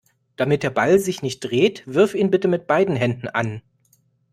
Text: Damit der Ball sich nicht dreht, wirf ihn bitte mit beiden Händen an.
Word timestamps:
Damit 0.35 0.63
der 0.63 0.71
Ball 0.71 0.97
sich 0.97 1.21
nicht 1.21 1.41
dreht, 1.41 1.83
wirf 1.85 2.15
ihn 2.15 2.31
bitte 2.31 2.47
mit 2.47 2.65
beiden 2.65 2.95
Händen 2.95 3.27
an. 3.27 3.61